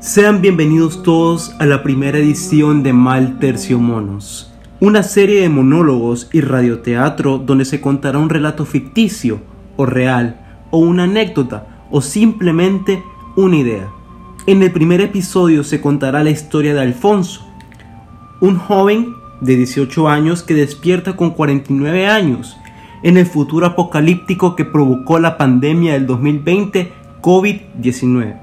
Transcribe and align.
Sean 0.00 0.42
bienvenidos 0.42 1.02
todos 1.02 1.54
a 1.58 1.64
la 1.64 1.82
primera 1.82 2.18
edición 2.18 2.82
de 2.82 2.92
Mal 2.92 3.38
Tercio 3.38 3.78
Monos, 3.78 4.52
una 4.78 5.02
serie 5.02 5.40
de 5.40 5.48
monólogos 5.48 6.28
y 6.34 6.42
radioteatro 6.42 7.38
donde 7.38 7.64
se 7.64 7.80
contará 7.80 8.18
un 8.18 8.28
relato 8.28 8.66
ficticio 8.66 9.40
o 9.78 9.86
real, 9.86 10.66
o 10.70 10.80
una 10.80 11.04
anécdota, 11.04 11.86
o 11.90 12.02
simplemente 12.02 13.02
una 13.36 13.56
idea. 13.56 13.88
En 14.46 14.62
el 14.62 14.70
primer 14.70 15.00
episodio 15.00 15.64
se 15.64 15.80
contará 15.80 16.22
la 16.22 16.30
historia 16.30 16.74
de 16.74 16.80
Alfonso, 16.80 17.46
un 18.42 18.58
joven 18.58 19.14
de 19.40 19.56
18 19.56 20.10
años 20.10 20.42
que 20.42 20.52
despierta 20.52 21.16
con 21.16 21.30
49 21.30 22.06
años 22.06 22.58
en 23.02 23.16
el 23.16 23.24
futuro 23.24 23.64
apocalíptico 23.64 24.54
que 24.56 24.66
provocó 24.66 25.18
la 25.18 25.38
pandemia 25.38 25.94
del 25.94 26.06
2020 26.06 26.99
COVID-19. 27.20 28.36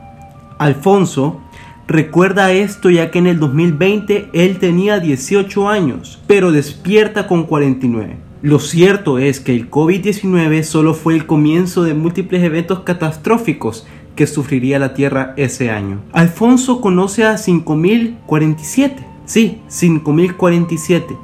Alfonso 0.57 1.41
recuerda 1.88 2.52
esto 2.52 2.90
ya 2.90 3.12
que 3.12 3.20
en 3.20 3.27
el 3.27 3.40
2020 3.40 4.30
él 4.34 4.58
tenía 4.59 4.99
18 4.99 5.70
años, 5.70 6.22
pero 6.27 6.52
despierta 6.52 7.27
con 7.27 7.44
49. 7.44 8.18
Lo 8.41 8.59
cierto 8.59 9.18
es 9.18 9.40
que 9.40 9.55
el 9.55 9.70
COVID-19 9.71 10.63
solo 10.63 10.94
fue 10.94 11.16
el 11.16 11.26
comienzo 11.26 11.84
de 11.84 11.94
múltiples 11.94 12.44
eventos 12.44 12.82
catastróficos 12.82 13.88
que 14.16 14.27
sufriría 14.27 14.80
la 14.80 14.94
Tierra 14.94 15.34
ese 15.38 15.70
año. 15.71 16.02
Alfonso 16.12 16.82
conoce 16.82 17.23
a 17.23 17.38
5047, 17.38 19.05
sí, 19.26 19.59
5047, 19.68 21.18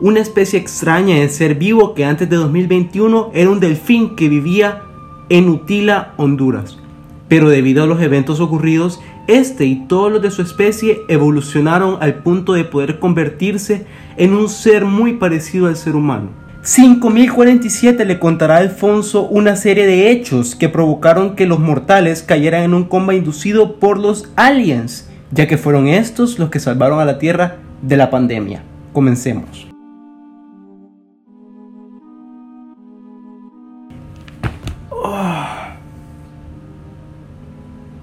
una 0.00 0.20
especie 0.20 0.58
extraña 0.58 1.16
de 1.16 1.28
ser 1.28 1.54
vivo 1.54 1.94
que 1.94 2.04
antes 2.04 2.28
de 2.28 2.36
2021 2.36 3.30
era 3.34 3.50
un 3.50 3.60
delfín 3.60 4.16
que 4.16 4.28
vivía 4.28 4.82
en 5.28 5.48
Utila, 5.48 6.14
Honduras. 6.16 6.78
Pero 7.28 7.50
debido 7.50 7.82
a 7.84 7.86
los 7.86 8.00
eventos 8.00 8.40
ocurridos, 8.40 9.00
este 9.26 9.66
y 9.66 9.86
todos 9.86 10.10
los 10.10 10.22
de 10.22 10.30
su 10.30 10.42
especie 10.42 11.02
evolucionaron 11.08 11.98
al 12.00 12.22
punto 12.22 12.54
de 12.54 12.64
poder 12.64 12.98
convertirse 12.98 13.86
en 14.16 14.32
un 14.32 14.48
ser 14.48 14.84
muy 14.84 15.14
parecido 15.14 15.66
al 15.66 15.76
ser 15.76 15.94
humano. 15.94 16.30
5047 16.62 18.04
le 18.04 18.18
contará 18.18 18.56
a 18.56 18.58
Alfonso 18.58 19.22
una 19.22 19.56
serie 19.56 19.86
de 19.86 20.10
hechos 20.10 20.56
que 20.56 20.68
provocaron 20.68 21.36
que 21.36 21.46
los 21.46 21.60
mortales 21.60 22.22
cayeran 22.22 22.62
en 22.62 22.74
un 22.74 22.84
coma 22.84 23.14
inducido 23.14 23.76
por 23.76 23.98
los 23.98 24.30
aliens, 24.36 25.08
ya 25.30 25.46
que 25.46 25.56
fueron 25.56 25.86
estos 25.86 26.38
los 26.38 26.50
que 26.50 26.60
salvaron 26.60 27.00
a 27.00 27.04
la 27.04 27.18
Tierra 27.18 27.58
de 27.82 27.96
la 27.96 28.10
pandemia. 28.10 28.62
Comencemos. 28.92 29.68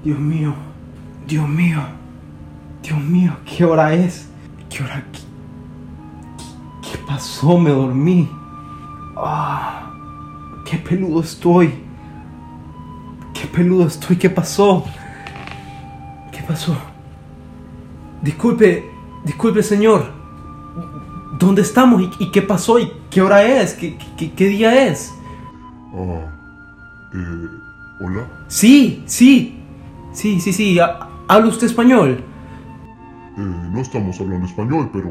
Dios 0.05 0.19
mío, 0.19 0.53
Dios 1.27 1.49
mío, 1.49 1.81
Dios 2.83 2.99
mío, 2.99 3.35
¿qué 3.43 3.65
hora 3.65 3.91
es? 3.91 4.29
¿Qué 4.69 4.83
hora? 4.83 5.03
¿Qué, 5.11 6.91
qué 6.91 6.97
pasó? 7.07 7.57
Me 7.57 7.71
dormí. 7.71 8.29
Ah, 9.17 9.91
qué 10.63 10.77
peludo 10.77 11.21
estoy. 11.21 11.73
Qué 13.33 13.47
peludo 13.47 13.87
estoy. 13.87 14.15
¿Qué 14.17 14.29
pasó? 14.29 14.85
¿Qué 16.31 16.43
pasó? 16.43 16.77
Disculpe, 18.21 18.87
disculpe, 19.23 19.63
señor. 19.63 20.11
¿Dónde 21.39 21.63
estamos? 21.63 22.03
¿Y, 22.19 22.29
qué 22.29 22.43
pasó? 22.43 22.77
¿Y 22.77 22.91
qué 23.09 23.23
hora 23.23 23.41
es? 23.41 23.73
¿Qué, 23.73 23.97
qué, 24.17 24.47
día 24.49 24.85
es? 24.85 25.11
Ah, 25.95 26.31
eh, 27.11 27.47
¿hola? 28.01 28.27
Sí, 28.47 29.03
sí. 29.07 29.54
Sí, 30.15 30.39
sí, 30.39 30.53
sí. 30.53 30.79
¿Habla 31.27 31.49
usted 31.49 31.67
español? 31.67 32.23
Eh, 33.37 33.69
no 33.71 33.79
estamos 33.81 34.19
hablando 34.21 34.45
español, 34.45 34.89
pero 34.93 35.09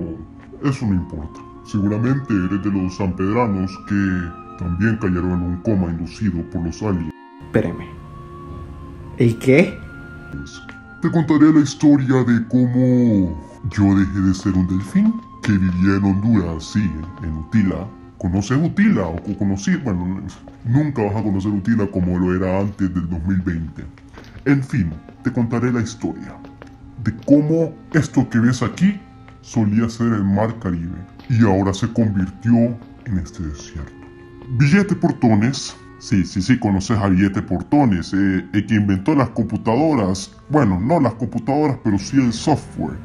eso 0.64 0.86
no 0.86 0.94
importa. 0.94 1.40
Seguramente 1.64 2.32
eres 2.32 2.64
de 2.64 2.70
los 2.70 2.96
sanpedranos 2.96 3.70
que 3.86 4.58
también 4.58 4.96
cayeron 4.96 5.32
en 5.32 5.42
un 5.42 5.56
coma 5.58 5.90
inducido 5.90 6.42
por 6.50 6.62
los 6.62 6.82
aliens. 6.82 7.12
Espéreme. 7.42 7.86
¿El 9.18 9.38
qué? 9.38 9.78
Te 11.02 11.10
contaré 11.10 11.52
la 11.52 11.60
historia 11.60 12.24
de 12.24 12.48
cómo 12.48 13.38
yo 13.70 13.94
dejé 13.94 14.20
de 14.20 14.34
ser 14.34 14.54
un 14.54 14.66
delfín 14.66 15.20
que 15.42 15.52
vivía 15.52 15.96
en 15.96 16.04
Honduras, 16.04 16.64
sí, 16.64 16.90
en 17.22 17.36
Utila. 17.36 17.86
¿Conoces 18.16 18.56
Utila? 18.56 19.08
O 19.08 19.38
conocí, 19.38 19.76
bueno, 19.76 20.22
nunca 20.64 21.02
vas 21.02 21.16
a 21.16 21.22
conocer 21.22 21.52
Utila 21.52 21.86
como 21.88 22.18
lo 22.18 22.34
era 22.34 22.60
antes 22.60 22.92
del 22.94 23.06
2020. 23.10 23.84
En 24.46 24.62
fin, 24.62 24.92
te 25.22 25.32
contaré 25.32 25.72
la 25.72 25.80
historia 25.80 26.36
de 27.02 27.14
cómo 27.26 27.74
esto 27.94 28.28
que 28.28 28.38
ves 28.38 28.62
aquí 28.62 29.00
solía 29.40 29.88
ser 29.88 30.08
el 30.08 30.24
mar 30.24 30.58
Caribe 30.58 30.98
y 31.30 31.44
ahora 31.44 31.72
se 31.72 31.90
convirtió 31.92 32.54
en 33.06 33.18
este 33.18 33.42
desierto. 33.42 33.92
Billete 34.58 34.94
Portones, 34.96 35.74
sí, 35.98 36.24
sí, 36.24 36.42
sí, 36.42 36.58
conoces 36.58 36.98
a 36.98 37.08
Billete 37.08 37.40
Portones, 37.40 38.12
eh, 38.12 38.46
el 38.52 38.66
que 38.66 38.74
inventó 38.74 39.14
las 39.14 39.30
computadoras, 39.30 40.30
bueno, 40.50 40.78
no 40.78 41.00
las 41.00 41.14
computadoras, 41.14 41.78
pero 41.82 41.98
sí 41.98 42.18
el 42.18 42.32
software 42.32 42.98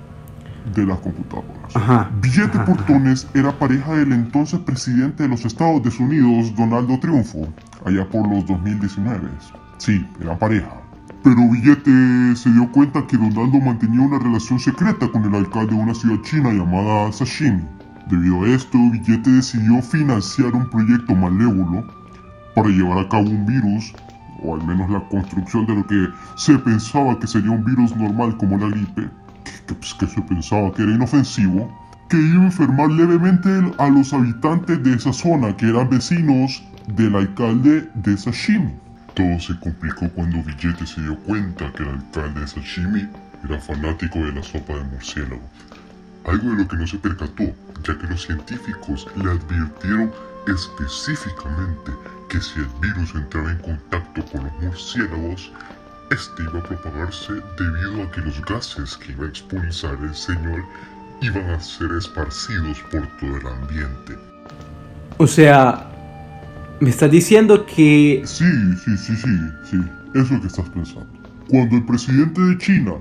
de 0.76 0.86
las 0.86 1.00
computadoras. 1.00 2.12
Billete 2.22 2.60
Portones 2.60 3.28
era 3.34 3.58
pareja 3.58 3.94
del 3.94 4.12
entonces 4.12 4.60
presidente 4.60 5.24
de 5.24 5.30
los 5.30 5.46
Estados 5.46 6.00
Unidos, 6.00 6.54
Donaldo 6.58 7.00
Triunfo, 7.00 7.48
allá 7.86 8.08
por 8.10 8.28
los 8.28 8.46
2019. 8.46 9.30
Sí, 9.78 10.06
era 10.20 10.38
pareja. 10.38 10.89
Pero 11.24 11.50
Billete 11.50 12.36
se 12.36 12.50
dio 12.50 12.72
cuenta 12.72 13.06
que 13.06 13.18
Donaldo 13.18 13.60
mantenía 13.60 14.02
una 14.02 14.20
relación 14.20 14.58
secreta 14.58 15.08
con 15.10 15.26
el 15.26 15.36
alcalde 15.36 15.76
de 15.76 15.82
una 15.82 15.94
ciudad 15.94 16.22
china 16.22 16.54
llamada 16.54 17.12
Sashimi. 17.12 17.62
Debido 18.10 18.44
a 18.44 18.50
esto, 18.50 18.78
Billete 18.92 19.30
decidió 19.30 19.82
financiar 19.82 20.56
un 20.56 20.70
proyecto 20.70 21.14
malévolo 21.14 21.86
para 22.56 22.70
llevar 22.70 23.00
a 23.00 23.10
cabo 23.10 23.30
un 23.30 23.46
virus, 23.46 23.94
o 24.42 24.56
al 24.56 24.66
menos 24.66 24.90
la 24.90 25.02
construcción 25.10 25.66
de 25.66 25.76
lo 25.76 25.86
que 25.86 26.08
se 26.38 26.58
pensaba 26.58 27.20
que 27.20 27.28
sería 27.28 27.52
un 27.52 27.66
virus 27.66 27.96
normal 27.98 28.38
como 28.38 28.58
la 28.58 28.70
gripe, 28.70 29.10
que, 29.68 29.74
pues, 29.74 29.94
que 29.96 30.08
se 30.08 30.22
pensaba 30.22 30.72
que 30.74 30.84
era 30.84 30.94
inofensivo, 30.94 31.70
que 32.08 32.18
iba 32.18 32.44
a 32.44 32.46
enfermar 32.46 32.90
levemente 32.92 33.50
a 33.78 33.90
los 33.90 34.14
habitantes 34.14 34.82
de 34.84 34.96
esa 34.96 35.12
zona 35.12 35.56
que 35.56 35.68
eran 35.68 35.90
vecinos 35.90 36.64
del 36.96 37.16
alcalde 37.16 37.90
de 37.94 38.18
Sashimi. 38.18 38.74
Todo 39.20 39.38
se 39.38 39.60
complicó 39.60 40.10
cuando 40.12 40.42
Billete 40.42 40.88
se 40.88 41.02
dio 41.02 41.18
cuenta 41.18 41.70
que 41.74 41.84
el 41.84 41.90
alcalde 41.90 42.40
de 42.40 42.48
Sashimi 42.48 43.06
era 43.44 43.60
fanático 43.60 44.18
de 44.20 44.32
la 44.32 44.42
sopa 44.42 44.76
de 44.76 44.84
murciélago. 44.86 45.42
Algo 46.24 46.52
de 46.52 46.64
lo 46.64 46.68
que 46.70 46.78
no 46.78 46.88
se 46.88 47.00
percató, 47.00 47.44
ya 47.84 47.98
que 47.98 48.08
los 48.08 48.22
científicos 48.22 49.08
le 49.18 49.32
advirtieron 49.32 50.10
específicamente 50.48 51.92
que 52.30 52.40
si 52.40 52.60
el 52.60 52.68
virus 52.80 53.14
entraba 53.14 53.52
en 53.52 53.58
contacto 53.58 54.24
con 54.32 54.46
los 54.46 54.54
murciélagos, 54.62 55.52
este 56.12 56.44
iba 56.44 56.60
a 56.60 56.64
propagarse 56.64 57.34
debido 57.58 58.04
a 58.04 58.12
que 58.12 58.22
los 58.22 58.42
gases 58.46 58.96
que 58.96 59.12
iba 59.12 59.26
a 59.26 59.28
expulsar 59.28 59.98
el 60.02 60.16
señor 60.16 60.64
iban 61.20 61.50
a 61.50 61.60
ser 61.60 61.92
esparcidos 61.98 62.80
por 62.90 63.06
todo 63.20 63.36
el 63.36 63.48
ambiente. 63.48 64.18
O 65.18 65.28
sea, 65.28 65.89
me 66.82 66.90
estás 66.90 67.12
diciendo 67.12 67.66
que... 67.66 68.22
Sí, 68.26 68.46
sí, 68.84 68.98
sí, 68.98 69.16
sí, 69.16 69.30
sí. 69.70 69.78
Eso 70.16 70.40
que 70.42 70.48
estás 70.48 70.70
pensando. 70.70 71.08
Cuando 71.50 71.76
el 71.76 71.86
presidente 71.86 72.42
de 72.42 72.58
China, 72.58 72.94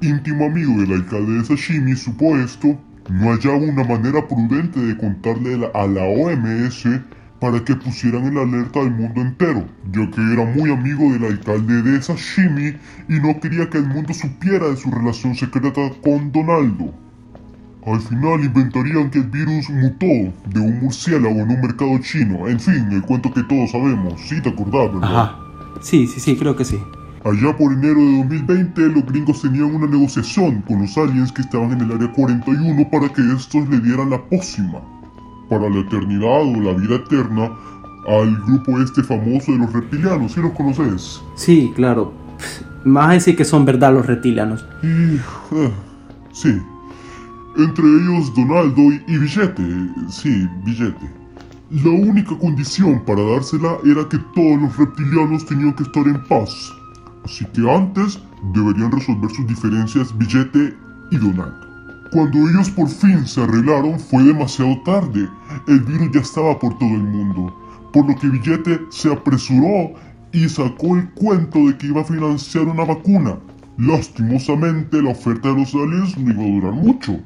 íntimo 0.00 0.46
amigo 0.46 0.80
del 0.80 0.92
alcalde 0.92 1.38
de 1.38 1.44
Sashimi, 1.44 1.96
supo 1.96 2.36
esto, 2.38 2.78
no 3.10 3.32
hallaba 3.32 3.56
una 3.56 3.84
manera 3.84 4.26
prudente 4.26 4.80
de 4.80 4.96
contarle 4.96 5.70
a 5.74 5.86
la 5.86 6.04
OMS 6.04 6.86
para 7.40 7.62
que 7.64 7.74
pusieran 7.76 8.26
en 8.26 8.38
alerta 8.38 8.80
al 8.80 8.90
mundo 8.90 9.20
entero, 9.20 9.66
ya 9.92 10.10
que 10.10 10.32
era 10.32 10.44
muy 10.44 10.70
amigo 10.70 11.12
del 11.12 11.24
alcalde 11.24 11.82
de 11.82 12.00
Sashimi 12.00 12.76
y 13.08 13.20
no 13.20 13.38
quería 13.40 13.68
que 13.68 13.78
el 13.78 13.86
mundo 13.86 14.14
supiera 14.14 14.68
de 14.68 14.76
su 14.76 14.90
relación 14.90 15.34
secreta 15.34 15.90
con 16.02 16.32
Donaldo. 16.32 17.03
Al 17.86 18.00
final 18.00 18.44
inventarían 18.44 19.10
que 19.10 19.18
el 19.18 19.28
virus 19.28 19.68
mutó 19.68 20.06
de 20.06 20.60
un 20.60 20.80
murciélago 20.80 21.40
en 21.40 21.50
un 21.50 21.60
mercado 21.60 21.98
chino. 21.98 22.48
En 22.48 22.58
fin, 22.58 22.88
el 22.90 23.02
cuento 23.02 23.32
que 23.32 23.42
todos 23.42 23.70
sabemos. 23.72 24.14
Sí, 24.26 24.40
te 24.40 24.48
acordás, 24.48 24.92
¿verdad? 24.92 25.02
Ajá. 25.02 25.38
Sí, 25.82 26.06
sí, 26.06 26.18
sí, 26.18 26.36
creo 26.36 26.56
que 26.56 26.64
sí. 26.64 26.78
Allá 27.24 27.56
por 27.56 27.72
enero 27.72 28.00
de 28.00 28.18
2020, 28.18 28.80
los 28.88 29.06
gringos 29.06 29.42
tenían 29.42 29.74
una 29.74 29.86
negociación 29.86 30.62
con 30.62 30.82
los 30.82 30.96
aliens 30.96 31.32
que 31.32 31.42
estaban 31.42 31.72
en 31.72 31.82
el 31.82 31.92
área 31.92 32.10
41 32.12 32.88
para 32.90 33.08
que 33.10 33.22
estos 33.34 33.68
le 33.68 33.80
dieran 33.80 34.10
la 34.10 34.22
pócima 34.22 34.80
para 35.48 35.68
la 35.68 35.80
eternidad 35.80 36.42
o 36.42 36.60
la 36.60 36.72
vida 36.74 36.96
eterna 36.96 37.50
al 38.08 38.36
grupo 38.44 38.80
este 38.80 39.02
famoso 39.02 39.52
de 39.52 39.58
los 39.58 39.72
reptilianos. 39.72 40.32
¿Sí 40.32 40.40
los 40.40 40.52
conoces? 40.52 41.22
Sí, 41.34 41.72
claro. 41.74 42.12
Más 42.84 43.12
decir 43.12 43.36
que 43.36 43.44
son 43.44 43.64
verdad 43.64 43.92
los 43.92 44.06
reptilianos. 44.06 44.66
Y, 44.82 45.16
eh, 45.16 45.70
sí, 46.32 46.60
entre 47.56 47.84
ellos 47.84 48.34
Donaldo 48.34 48.82
y 49.06 49.18
Billete, 49.18 49.62
sí, 50.08 50.48
Billete. 50.64 51.10
La 51.70 51.90
única 51.90 52.36
condición 52.38 53.02
para 53.04 53.22
dársela 53.22 53.78
era 53.84 54.08
que 54.08 54.18
todos 54.34 54.62
los 54.62 54.76
reptilianos 54.76 55.46
tenían 55.46 55.72
que 55.74 55.82
estar 55.82 56.06
en 56.06 56.22
paz, 56.24 56.72
Así 57.24 57.44
que 57.46 57.68
antes 57.70 58.20
deberían 58.52 58.92
resolver 58.92 59.30
sus 59.30 59.46
diferencias 59.46 60.16
Billete 60.18 60.76
y 61.10 61.16
Donald. 61.16 61.54
Cuando 62.12 62.38
ellos 62.48 62.70
por 62.70 62.88
fin 62.88 63.26
se 63.26 63.42
arreglaron 63.42 63.98
fue 63.98 64.22
demasiado 64.22 64.78
tarde. 64.84 65.28
El 65.66 65.80
virus 65.80 66.10
ya 66.12 66.20
estaba 66.20 66.58
por 66.58 66.78
todo 66.78 66.90
el 66.90 67.02
mundo. 67.02 67.52
Por 67.92 68.06
lo 68.06 68.14
que 68.16 68.28
Billete 68.28 68.80
se 68.90 69.10
apresuró 69.10 69.94
y 70.32 70.48
sacó 70.48 70.96
el 70.96 71.08
cuento 71.10 71.60
de 71.60 71.78
que 71.78 71.86
iba 71.86 72.02
a 72.02 72.04
financiar 72.04 72.66
una 72.66 72.84
vacuna. 72.84 73.38
Lastimosamente 73.78 75.02
la 75.02 75.10
oferta 75.10 75.48
de 75.48 75.60
los 75.60 75.74
aliens 75.74 76.16
no 76.18 76.30
iba 76.30 76.42
a 76.42 76.60
durar 76.60 76.72
mucho. 76.72 77.18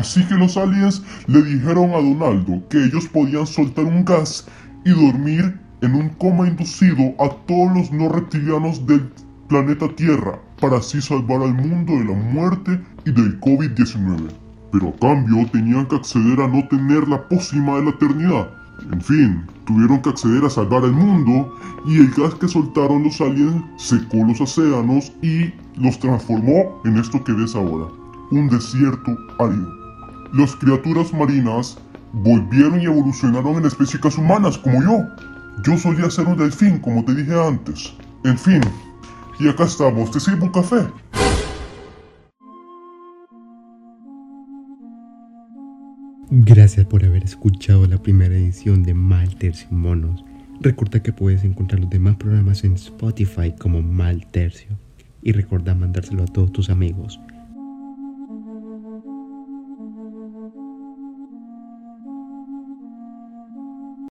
Así 0.00 0.24
que 0.24 0.34
los 0.34 0.56
aliens 0.56 1.02
le 1.26 1.42
dijeron 1.42 1.90
a 1.90 2.00
Donaldo 2.00 2.66
que 2.70 2.82
ellos 2.82 3.06
podían 3.06 3.46
soltar 3.46 3.84
un 3.84 4.02
gas 4.02 4.48
y 4.86 4.90
dormir 4.92 5.60
en 5.82 5.94
un 5.94 6.08
coma 6.08 6.48
inducido 6.48 7.14
a 7.18 7.28
todos 7.46 7.76
los 7.76 7.92
no 7.92 8.08
reptilianos 8.08 8.86
del 8.86 9.12
planeta 9.46 9.94
Tierra 9.96 10.40
para 10.58 10.78
así 10.78 11.02
salvar 11.02 11.42
al 11.42 11.52
mundo 11.52 11.92
de 11.92 12.04
la 12.06 12.14
muerte 12.14 12.80
y 13.04 13.10
del 13.10 13.38
COVID-19. 13.40 14.30
Pero 14.72 14.88
a 14.88 14.98
cambio 15.00 15.46
tenían 15.52 15.84
que 15.84 15.96
acceder 15.96 16.40
a 16.40 16.48
no 16.48 16.66
tener 16.68 17.06
la 17.06 17.28
pócima 17.28 17.76
de 17.76 17.84
la 17.84 17.90
eternidad. 17.90 18.48
En 18.90 19.02
fin, 19.02 19.44
tuvieron 19.66 20.00
que 20.00 20.08
acceder 20.08 20.42
a 20.46 20.48
salvar 20.48 20.84
el 20.84 20.92
mundo 20.92 21.54
y 21.86 21.98
el 21.98 22.10
gas 22.12 22.34
que 22.36 22.48
soltaron 22.48 23.04
los 23.04 23.20
aliens 23.20 23.62
secó 23.76 24.24
los 24.26 24.40
océanos 24.40 25.12
y 25.20 25.52
los 25.76 25.98
transformó 25.98 26.80
en 26.86 26.96
esto 26.96 27.22
que 27.22 27.32
ves 27.34 27.54
ahora, 27.54 27.92
un 28.30 28.48
desierto 28.48 29.14
árido. 29.38 29.79
Las 30.32 30.54
criaturas 30.54 31.12
marinas 31.12 31.76
volvieron 32.12 32.80
y 32.80 32.84
evolucionaron 32.84 33.56
en 33.56 33.64
especies 33.64 34.16
humanas 34.16 34.56
como 34.58 34.80
yo. 34.82 35.04
Yo 35.64 35.76
solía 35.76 36.08
ser 36.08 36.26
un 36.26 36.36
delfín, 36.36 36.78
como 36.78 37.04
te 37.04 37.14
dije 37.14 37.34
antes. 37.34 37.92
En 38.24 38.38
fin, 38.38 38.60
y 39.40 39.48
acá 39.48 39.64
estamos, 39.64 40.10
¿te 40.10 40.20
sirvo 40.20 40.44
un 40.44 40.52
café? 40.52 40.86
Gracias 46.30 46.86
por 46.86 47.04
haber 47.04 47.24
escuchado 47.24 47.86
la 47.86 47.98
primera 47.98 48.36
edición 48.36 48.84
de 48.84 48.94
Mal 48.94 49.34
Tercio 49.34 49.66
Monos. 49.72 50.24
Recuerda 50.60 51.02
que 51.02 51.12
puedes 51.12 51.42
encontrar 51.42 51.80
los 51.80 51.90
demás 51.90 52.16
programas 52.16 52.62
en 52.62 52.74
Spotify 52.74 53.52
como 53.58 53.82
Mal 53.82 54.26
Tercio. 54.30 54.78
Y 55.22 55.32
recuerda 55.32 55.74
mandárselo 55.74 56.22
a 56.22 56.26
todos 56.26 56.52
tus 56.52 56.70
amigos. 56.70 57.18